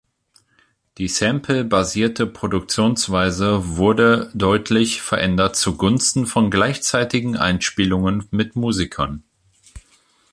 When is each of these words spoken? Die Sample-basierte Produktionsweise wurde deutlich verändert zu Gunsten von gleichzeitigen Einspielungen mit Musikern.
Die 0.97 1.07
Sample-basierte 1.07 2.25
Produktionsweise 2.25 3.77
wurde 3.77 4.31
deutlich 4.33 4.99
verändert 4.99 5.55
zu 5.57 5.77
Gunsten 5.77 6.25
von 6.25 6.49
gleichzeitigen 6.49 7.37
Einspielungen 7.37 8.27
mit 8.31 8.55
Musikern. 8.55 9.21